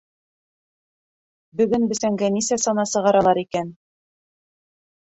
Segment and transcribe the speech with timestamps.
[1.61, 3.73] Бөгөн бесәнгә нисә сана сығаралар икән?